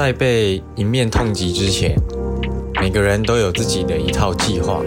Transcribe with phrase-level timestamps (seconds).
[0.00, 1.94] 在被迎面痛击之前，
[2.80, 4.80] 每个人都有自己的一套计划。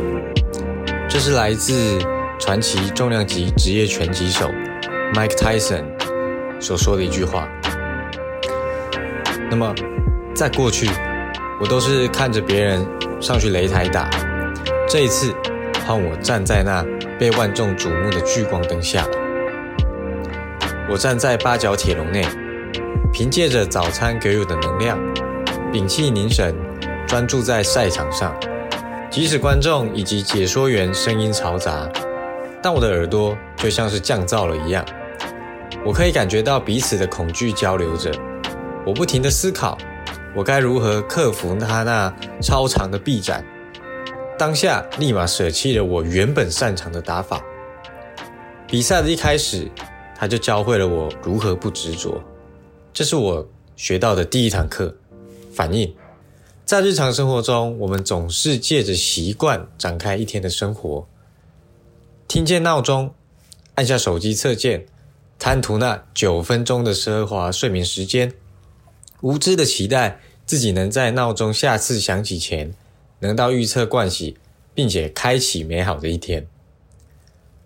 [1.07, 1.99] 这是来自
[2.39, 4.49] 传奇重量级职业拳击手
[5.13, 5.83] Mike Tyson
[6.59, 7.47] 所说的一句话。
[9.51, 9.71] 那么，
[10.33, 10.89] 在过去，
[11.61, 12.83] 我都是看着别人
[13.21, 14.09] 上去擂台打，
[14.89, 15.31] 这一次
[15.85, 16.83] 换我站在那
[17.19, 19.05] 被万众瞩目的聚光灯下。
[20.89, 22.25] 我站在八角铁笼内。
[23.13, 24.97] 凭借着早餐给予的能量，
[25.71, 26.55] 屏气凝神，
[27.07, 28.35] 专注在赛场上。
[29.11, 31.87] 即使观众以及解说员声音嘈杂，
[32.59, 34.83] 但我的耳朵就像是降噪了一样。
[35.85, 38.11] 我可以感觉到彼此的恐惧交流着。
[38.83, 39.77] 我不停地思考，
[40.35, 42.11] 我该如何克服他那
[42.41, 43.45] 超长的臂展。
[44.39, 47.39] 当下立马舍弃了我原本擅长的打法。
[48.65, 49.69] 比赛的一开始，
[50.17, 52.19] 他就教会了我如何不执着。
[52.93, 54.95] 这是我学到的第一堂课。
[55.51, 55.95] 反应，
[56.63, 61.07] 在日常生活中，我们总是借着习惯展开一天的生活。
[62.27, 63.13] 听见闹钟，
[63.75, 64.85] 按下手机侧键，
[65.39, 68.31] 贪图那九分钟的奢华睡眠时间，
[69.21, 72.75] 无知的期待自己能在闹钟下次响起前，
[73.19, 74.37] 能到预测惯习，
[74.75, 76.47] 并且开启美好的一天。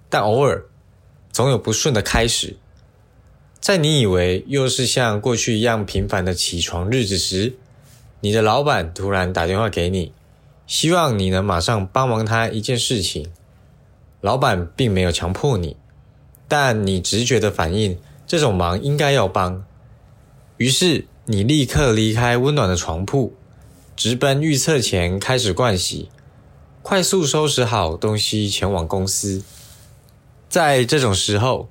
[0.09, 0.65] 但偶尔，
[1.33, 2.55] 总有不顺的开始。
[3.67, 7.57] 在你以为又是像过去一样平凡的起床日子时，
[8.21, 10.13] 你的老板突然打电话给你，
[10.65, 13.29] 希望你能马上帮忙他一件事情。
[14.21, 15.75] 老板并没有强迫你，
[16.47, 19.65] 但你直觉的反应，这种忙应该要帮。
[20.55, 23.35] 于是你立刻离开温暖的床铺，
[23.97, 26.07] 直奔预测前开始盥洗，
[26.81, 29.43] 快速收拾好东西前往公司。
[30.47, 31.67] 在这种时候。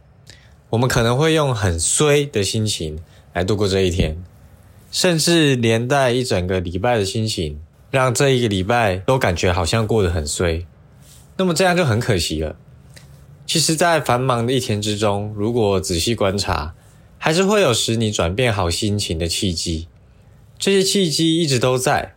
[0.71, 2.99] 我们可能会用很衰的心情
[3.33, 4.17] 来度过这一天，
[4.91, 7.61] 甚至连带一整个礼拜的心情，
[7.91, 10.67] 让这一个礼拜都感觉好像过得很衰。
[11.37, 12.57] 那么这样就很可惜了。
[13.47, 16.75] 其实，在繁忙的一天之中，如果仔细观察，
[17.17, 19.87] 还是会有使你转变好心情的契机。
[20.59, 22.15] 这些契机一直都在，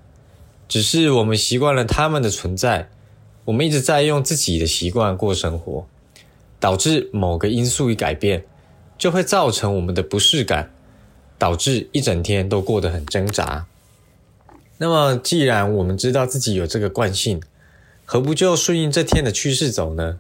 [0.68, 2.90] 只是我们习惯了他们的存在，
[3.46, 5.86] 我们一直在用自己的习惯过生活。
[6.60, 8.44] 导致某个因素一改变，
[8.98, 10.72] 就会造成我们的不适感，
[11.38, 13.66] 导致一整天都过得很挣扎。
[14.78, 17.42] 那么，既然我们知道自己有这个惯性，
[18.06, 20.20] 何不就顺应这天的趋势走呢？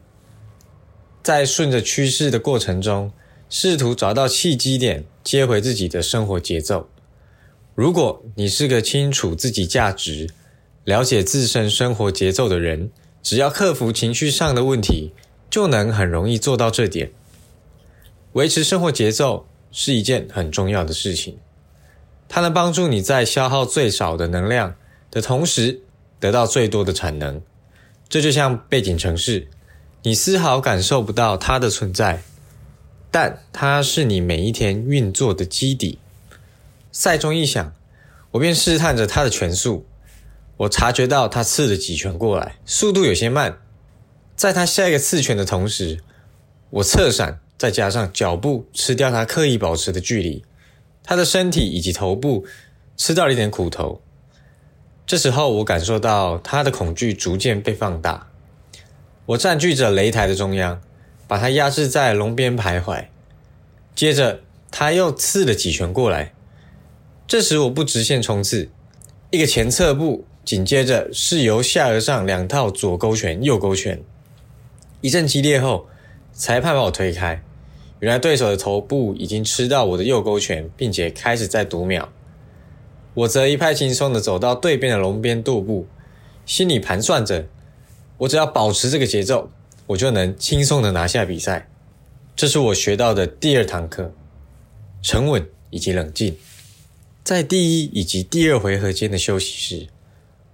[1.22, 3.12] 在顺着趋势的过程中，
[3.50, 6.90] 试图找到契机点，接回自己的生活节奏。
[7.76, 10.30] 如果你是个清楚自己价值、
[10.84, 15.14] 了解自身生活节奏的人，只要克服情绪上的问题。
[15.50, 17.12] 就能很容易做到这点。
[18.34, 21.38] 维持生活节奏是一件很重要的事情，
[22.28, 24.76] 它能帮助你在消耗最少的能量
[25.10, 25.82] 的同时，
[26.20, 27.42] 得到最多的产能。
[28.08, 29.48] 这就像背景城市，
[30.04, 32.22] 你丝毫感受不到它的存在，
[33.12, 36.00] 但它是你每一天运作的基底。
[36.92, 37.74] 赛钟一响，
[38.32, 39.86] 我便试探着他的拳速，
[40.58, 43.60] 我察觉到他刺了几拳过来，速度有些慢。
[44.40, 46.00] 在他下一个刺拳的同时，
[46.70, 50.46] 我侧闪，再加上脚步吃掉他刻意保持的距离，
[51.04, 52.46] 他的身体以及头部
[52.96, 54.02] 吃到了一点苦头。
[55.06, 58.30] 这时候，我感受到他的恐惧逐渐被放大。
[59.26, 60.80] 我占据着擂台的中央，
[61.28, 63.08] 把他压制在笼边徘徊。
[63.94, 64.40] 接着，
[64.72, 66.32] 他又刺了几拳过来。
[67.28, 68.70] 这时，我不直线冲刺，
[69.32, 74.02] 一个前侧步，紧接着是由下而上两套左勾拳、右勾拳。
[75.02, 75.88] 一阵激烈后，
[76.34, 77.42] 裁判把我推开。
[78.00, 82.10] 原来对手的头部已经吃到我的右勾拳，并且开始在读秒。
[83.14, 85.88] 我则一派轻松的走到对边的龙边踱步，
[86.46, 87.48] 心里盘算着：
[88.20, 89.50] 我只要保持这个节奏，
[89.88, 91.70] 我就能轻松的拿下比赛。
[92.36, 94.14] 这是我学到的第二堂课：
[95.02, 96.38] 沉稳以及冷静。
[97.24, 99.88] 在第一以及第二回合间的休息时，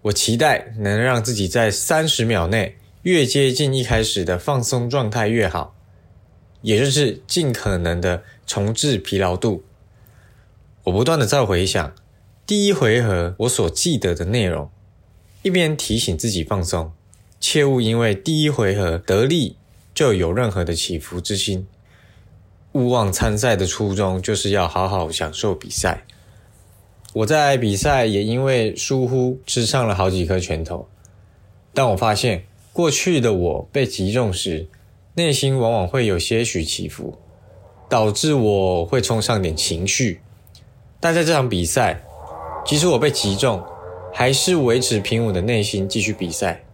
[0.02, 2.76] 我期待能让自己在三十秒内。
[3.06, 5.76] 越接近一开始的放松状态越好，
[6.64, 9.64] 也就是尽可能的重置疲劳度。
[10.86, 11.94] 我不断的在回想
[12.48, 14.72] 第一回合我所记得的内容，
[15.44, 16.92] 一边提醒自己放松，
[17.40, 19.56] 切勿因为第一回合得利
[19.94, 21.68] 就有任何的起伏之心。
[22.72, 26.04] 勿忘参赛的初衷就是要好好享受比赛。
[27.14, 30.90] 我在比赛也因为疏忽吃上了好几颗拳头，
[31.72, 32.48] 但我发现。
[32.76, 34.68] 过去的我被击中时，
[35.14, 37.18] 内心往往会有些许起伏，
[37.88, 40.20] 导致我会冲上点情绪。
[41.00, 42.04] 但在这场比赛，
[42.66, 43.64] 即使我被击中，
[44.14, 46.66] 还是维持平稳的内心继续比赛，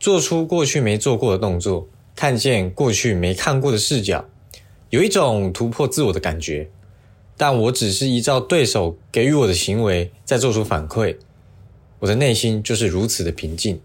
[0.00, 1.86] 做出过去没做过的动作，
[2.16, 4.24] 看见过去没看过的视角，
[4.90, 6.68] 有一种突破自我的感觉。
[7.36, 11.16] 但我只是依照对手给予我的行为在做出反馈，
[12.00, 13.80] 我的内心就是如此的平静。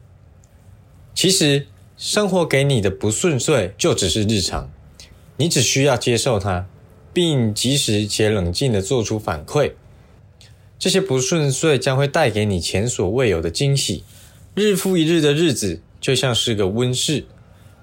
[1.17, 1.65] 其实
[1.97, 4.69] 生活给你的不顺遂就只是日常，
[5.37, 6.67] 你只需要接受它，
[7.11, 9.71] 并及时且冷静的做出反馈。
[10.77, 14.03] 这些不顺遂将会带给你前所未有的惊喜。
[14.53, 17.25] 日复一日的日子就像是个温室，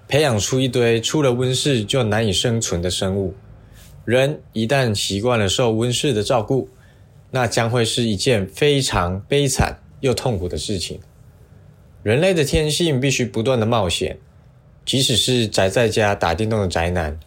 [0.07, 3.35] 培养出一堆出了温室就难以生存的生物。
[4.05, 6.69] 人一旦习惯了受温室的照顾，
[7.33, 11.01] 那将会是一件非常悲惨又痛苦的事情。
[12.05, 14.19] 人类的天性必须不断的冒险，
[14.85, 17.19] 即使是宅在家打电动的宅男，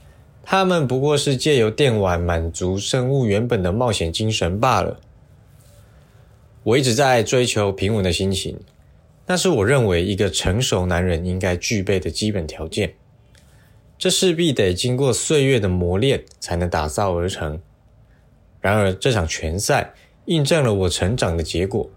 [0.44, 5.00] 他们不过是借由电玩满足生物原本的冒险精神罢了。
[6.62, 8.60] 我一直在追求平稳的心情，
[9.26, 12.94] 那是我认为一个成熟男人应该具备的基本条件。
[13.98, 17.60] 这势必得经过岁月的磨练才能打造而成。
[18.62, 19.96] 然而，这场拳赛
[20.26, 21.90] 印证了我成长的结果：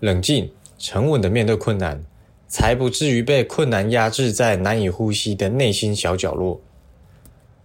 [0.00, 0.50] 冷静、
[0.84, 2.02] 沉稳的面对困难，
[2.48, 6.60] 才不至于被困难压制在难以呼吸的内心小角落。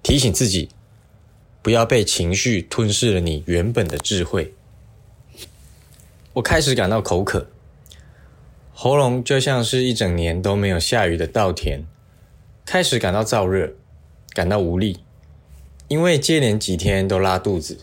[0.03, 0.69] 提醒自己，
[1.63, 4.53] 不要被情绪吞噬了你原本的智慧。
[6.33, 7.47] 我开始感到口渴，
[8.71, 11.83] 喉咙就像是一整年都没有下雨的稻田。
[12.67, 13.73] 开始感到燥热，
[14.33, 14.99] 感到无力，
[15.87, 17.79] 因为接连几天都拉肚子，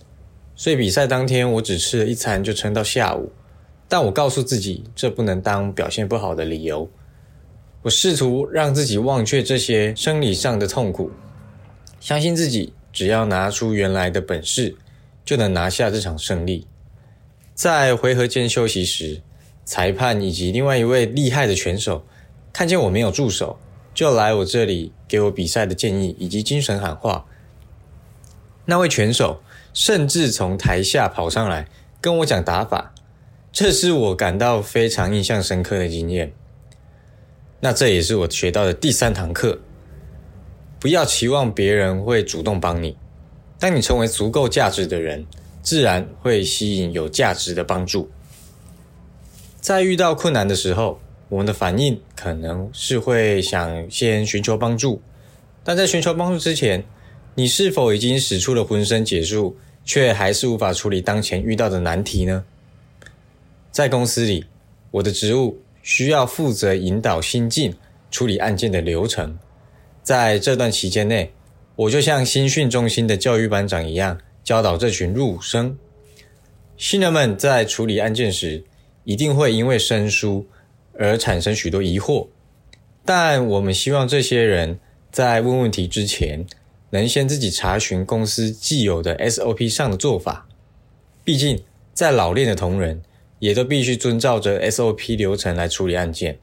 [0.54, 3.32] 所以比赛当天我只吃了一餐就撑到下午。
[3.88, 6.88] 但我告诉自己，这不能当表现不好的理由。
[7.82, 11.10] 我试图让自己忘却这些生理上的痛苦，
[12.00, 14.75] 相信自己只要拿出原来的本事，
[15.25, 16.66] 就能拿下这场胜利。
[17.54, 19.20] 在回合间休息时，
[19.64, 22.06] 裁判以及另外一位厉害的拳手
[22.52, 23.58] 看见我没有助手。
[23.92, 27.26] 就来我这里给我比赛的建议以及精神喊话。
[28.64, 29.42] 那位拳手
[29.75, 31.69] 甚至从台下跑上来
[32.00, 32.94] 跟我讲打法，
[33.54, 36.32] 这是我感到非常印象深刻的经验。
[37.60, 39.60] 那这也是我学到的第三堂课：
[40.80, 42.96] 不要期望别人会主动帮你。
[43.60, 45.24] 当你成为足够价值的人，
[45.62, 48.10] 自然会吸引有价值的帮助。
[49.60, 51.00] 在遇到困难的时候。
[51.30, 55.00] 我们的反应可能是会想先寻求帮助，
[55.64, 56.84] 但在寻求帮助之前，
[57.34, 62.44] 你是否已经使出了浑身解数，却还是无法处理当前遇到的难题呢？
[63.74, 64.44] 在公司里，
[64.92, 67.74] 我的职务需要负责引导新进
[68.08, 69.36] 处理案件的流程，
[70.00, 71.32] 在这段期间内，
[71.74, 75.76] 我就像新训中心的教育班长一样，教导这群入伍生。
[76.76, 78.62] 新人们在处理案件时，
[79.02, 80.46] 一定会因为生疏。
[80.96, 82.28] 而产生许多疑惑，
[83.04, 84.78] 但我们希望这些人
[85.10, 86.46] 在问问题之前，
[86.90, 90.46] 能先自己查询公司既有的 SOP 上的做法。
[91.24, 93.02] 毕竟，在老练的同仁
[93.44, 96.39] 也都必须遵照着 SOP 流程来处理案件。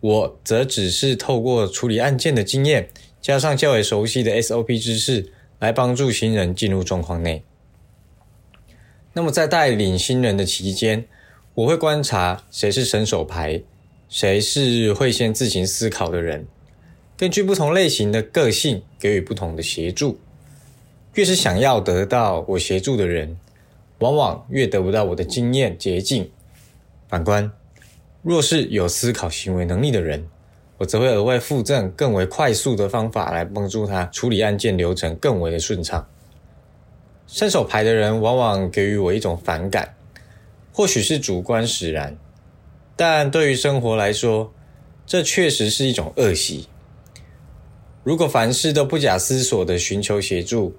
[0.00, 2.88] 我则只是透过处理案件的经验，
[3.22, 7.44] 加上较为熟悉的 SOP 知识，来帮助新人进入状况内。
[9.12, 11.04] 那么，在带领新人的期间，
[11.54, 13.62] 我会观察谁是伸手牌。
[14.08, 16.48] 谁是会先自行思考的人？
[17.16, 20.18] 根据不同类型的个性给予不同的协助。
[21.14, 23.38] 越是想要得到我协助的人，
[23.98, 26.30] 往往越得不到我的经验捷径。
[27.08, 27.50] 反观，
[28.22, 30.26] 若是有思考行为能力的人，
[30.78, 36.08] 我则会额外附赠更为快速的方法来帮助他处理案件流程更为的顺畅。
[37.26, 39.94] 伸手牌的人往往给予我一种反感，
[40.72, 42.16] 或许是主观使然。
[42.96, 44.52] 但对于生活来说，
[45.06, 46.68] 这确实是一种恶习。
[48.02, 50.76] 如果凡事都不假思索的寻求协助，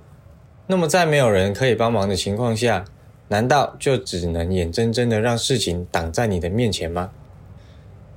[0.67, 2.85] 那么在没有人可以帮忙的情况下，
[3.27, 7.11] 难道就只能眼睁睁的让事情挡在你的面前吗？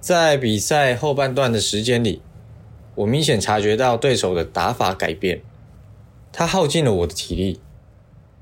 [0.00, 2.22] 在比赛后半段的时间里，
[2.94, 5.40] 我明显察觉到对手的打法改变，
[6.30, 7.60] 他耗尽了我的体力。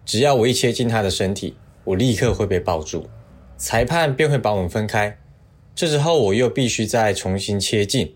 [0.04, 3.08] 只要我一切近他的身体，我立刻会被抱住，
[3.56, 5.18] 裁判便会把我们分开。
[5.74, 8.14] 这时候我又必须再重新切进，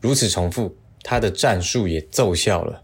[0.00, 2.82] 如此重复，他的战术也奏效了。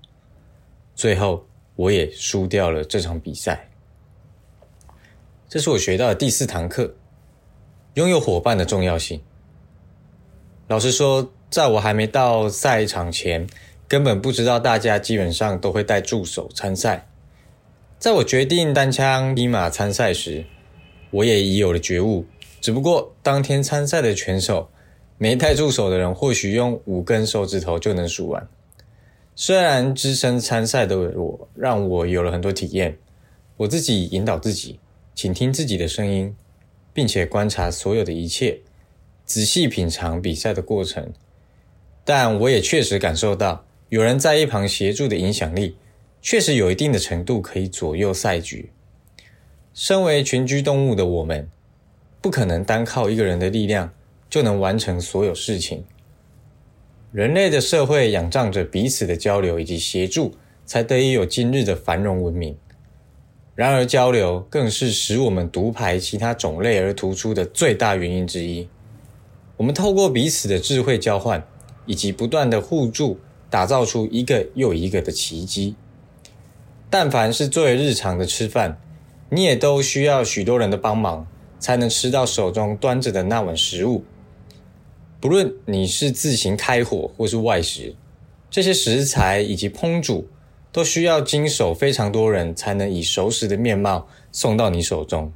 [0.94, 3.67] 最后我也输掉了这场比赛。
[5.48, 6.94] 这是我学到的第四堂课：
[7.94, 9.22] 拥有伙伴的重要性。
[10.66, 13.46] 老实说，在我还没到赛场前，
[13.88, 17.08] 根本不知道大家基本上都会带助手参赛。
[17.98, 20.44] 在我决定单枪匹马参赛时，
[21.10, 22.26] 我也已有了觉悟。
[22.60, 24.68] 只不过当天参赛的拳手，
[25.16, 28.46] 没带助手的人，或许用五根手指头就能数完。
[29.34, 32.98] 虽然只身参赛的我，让我有了很多体验，
[33.56, 34.78] 我自己引导自己，
[35.18, 36.36] 请听自己的声音，
[36.92, 38.60] 并且观察所有的一切，
[39.24, 41.12] 仔细品尝比赛的过程。
[42.04, 45.76] 但我也确实感受到，有人在一旁协助的影响力，
[46.22, 48.70] 确实有一定的程度可以左右赛局。
[49.74, 51.50] 身为群居动物的我们，
[52.22, 53.92] 不可能单靠一个人的力量
[54.30, 55.84] 就能完成所有事情。
[57.10, 62.56] 人类的社会仰仗着彼此的交流以及协助，才得以有今日的繁荣文明。
[63.58, 68.68] 然而，交流更是使我们独排其他种类而突出的最大原因之一。
[69.56, 71.44] 我们透过彼此的智慧交换。
[71.88, 75.74] 以及不断的互助，打造出一个又一个的奇迹。
[76.90, 78.78] 但凡是作为日常的吃饭，
[79.30, 81.26] 你也都需要许多人的帮忙，
[81.58, 84.04] 才能吃到手中端着的那碗食物。
[85.18, 87.96] 不论你是自行开火或是外食，
[88.50, 90.28] 这些食材以及烹煮，
[90.70, 95.32] 都需要经手非常多人才能以熟识的面貌送到你手中。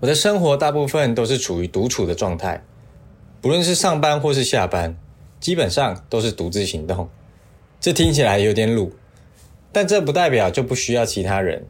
[0.00, 2.62] 我的生活大部分都是处于独处的状态。
[3.40, 4.96] 不论是上班或是下班，
[5.40, 7.08] 基本上都是独自行动。
[7.80, 8.94] 这听起来有点鲁，
[9.70, 11.66] 但这不代表就不需要其他人。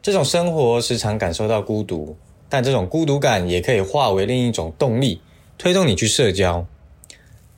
[0.00, 2.16] 这种生活时常感受到孤独，
[2.48, 5.20] 但这种孤独感也可以化为另一种动力，
[5.56, 6.66] 推动你去社交。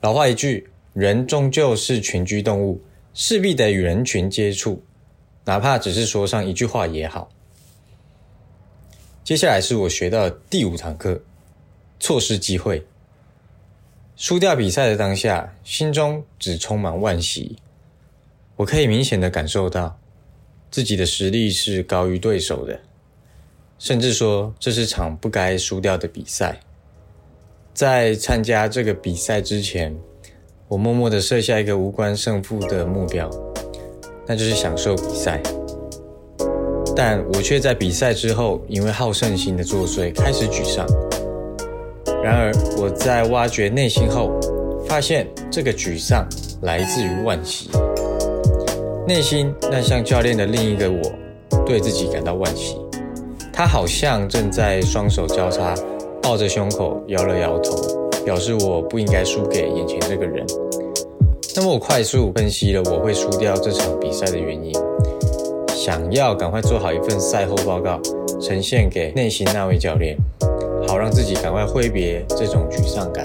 [0.02, 2.82] 老话一句，人终究是群居动物，
[3.14, 4.83] 势必得与人群接触，
[5.44, 7.30] 哪怕只是说上一句话也好。
[9.23, 11.23] 接下来是我学到的第五堂课：
[11.99, 12.85] 错失机会。
[14.16, 17.56] 输掉比赛的当下，心中只充满惋惜。
[18.56, 19.99] 我可以明显的感受到，
[20.71, 22.80] 自己的实力是高于对手的，
[23.78, 26.61] 甚至说这是场不该输掉的比赛。
[27.73, 29.97] 在参加这个比赛之前，
[30.66, 33.28] 我默默的设下一个无关胜负的目标，
[34.26, 35.40] 那就是享受比赛。
[36.97, 40.87] 但我却在比赛之后，因为好胜心的作祟，开始沮丧。
[42.23, 44.30] 然而，我在挖掘内心后，
[44.88, 46.26] 发现这个沮丧
[46.62, 47.68] 来自于惋惜。
[49.06, 52.78] 内心那像教练的另一个我，对自己感到惋惜。
[53.52, 55.75] 他好像正在双手交叉，
[56.23, 60.45] 抱着胸口，摇了摇头，表示我不应该输给眼前这个人。
[61.57, 64.73] 那么，我快速分析了我会输掉这场比赛的原因，
[65.69, 68.00] 想要赶快做好一份赛后报告，
[68.40, 70.16] 呈现给内心那位教练。
[70.87, 73.25] 好让自己赶快挥别这种沮丧感。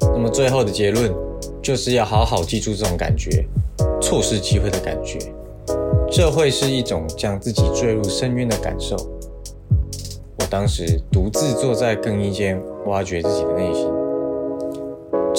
[0.00, 1.14] 那么最后的结论
[1.62, 3.46] 就是要好好记住这种感觉，
[4.00, 5.16] 错失机会的感觉，
[6.10, 8.96] 这会是一种将自己坠入深渊的感受。
[10.38, 13.95] 我当时独自坐在更衣间，挖掘自己的内心。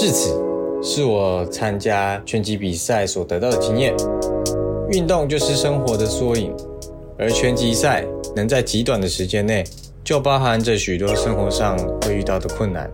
[0.08, 0.42] 至此，
[0.82, 3.94] 是我参加拳击比赛所得到的经验。
[4.90, 6.56] 运动就是生活的缩影，
[7.20, 9.66] 而拳击赛能在极短的时间内。
[10.06, 12.90] 就包含着许多生活上会遇到的困难。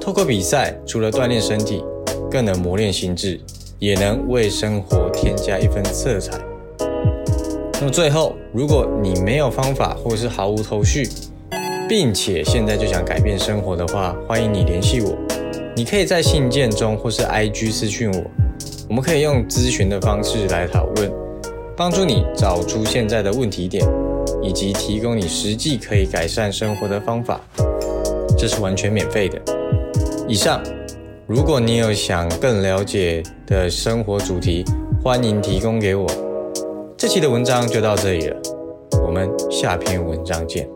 [0.00, 1.84] 透过比赛，除了锻炼身体，
[2.28, 3.38] 更能磨练心智，
[3.78, 6.36] 也能为生活添加一份色彩。
[7.74, 11.08] 那么最后，如果你没有方法或是毫无头绪，
[11.88, 15.16] 并且现在就想改变生活的话，欢迎你联系我。
[15.76, 18.30] 你可以在信件中或是 IG 私讯我，
[18.88, 21.12] 我们可以用咨询的方式来讨论，
[21.76, 23.84] 帮助你找出现在的问题点。
[24.42, 27.40] 以及提供你实际可以改善生活的方法，
[28.36, 29.40] 这是完全免费的。
[30.28, 30.62] 以上，
[31.26, 34.62] 如果你有想更了解的生活主题，
[35.02, 36.06] 欢迎提供给我。
[36.96, 38.36] 这期的文章就到这里了，
[39.06, 40.73] 我们下篇文章见。